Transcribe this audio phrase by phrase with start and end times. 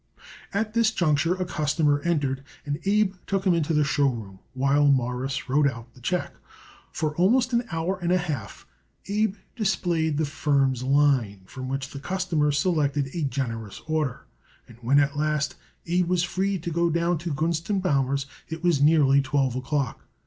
[0.51, 4.87] At this juncture a customer entered, and Abe took him into the show room, while
[4.87, 6.33] Morris wrote out the check.
[6.91, 8.65] For almost an hour and a half
[9.07, 14.25] Abe displayed the firm's line, from which the customer selected a generous order,
[14.67, 15.53] and when at last
[15.85, 20.03] Abe was free to go down to Gunst & Baumer's it was nearly twelve o'clock.